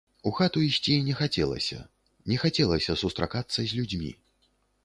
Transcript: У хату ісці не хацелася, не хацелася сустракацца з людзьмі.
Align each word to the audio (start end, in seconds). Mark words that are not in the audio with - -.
У 0.29 0.31
хату 0.37 0.61
ісці 0.67 0.95
не 1.09 1.13
хацелася, 1.19 1.77
не 2.31 2.39
хацелася 2.45 2.99
сустракацца 3.03 3.59
з 3.65 3.71
людзьмі. 3.77 4.11